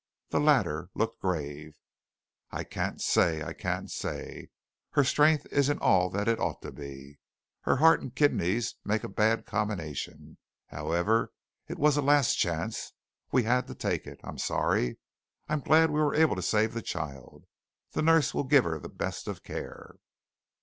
The 0.29 0.39
latter 0.39 0.89
looked 0.95 1.21
grave. 1.21 1.75
"I 2.49 2.63
can't 2.63 2.99
say. 2.99 3.43
I 3.43 3.53
can't 3.53 3.91
say. 3.91 4.49
Her 4.93 5.03
strength 5.03 5.45
isn't 5.51 5.77
all 5.77 6.09
that 6.09 6.27
it 6.27 6.39
ought 6.39 6.59
to 6.63 6.71
be. 6.71 7.19
Her 7.65 7.75
heart 7.75 8.01
and 8.01 8.15
kidneys 8.15 8.73
make 8.83 9.03
a 9.03 9.07
bad 9.07 9.45
combination. 9.45 10.39
However, 10.69 11.31
it 11.67 11.77
was 11.77 11.97
a 11.97 12.01
last 12.01 12.33
chance. 12.39 12.93
We 13.31 13.43
had 13.43 13.67
to 13.67 13.75
take 13.75 14.07
it. 14.07 14.19
I'm 14.23 14.39
sorry. 14.39 14.97
I'm 15.47 15.59
glad 15.59 15.91
we 15.91 16.01
were 16.01 16.15
able 16.15 16.35
to 16.35 16.41
save 16.41 16.73
the 16.73 16.81
child. 16.81 17.45
The 17.91 18.01
nurse 18.01 18.33
will 18.33 18.43
give 18.45 18.63
her 18.63 18.79
the 18.79 18.89
best 18.89 19.27
of 19.27 19.43
care." 19.43 19.97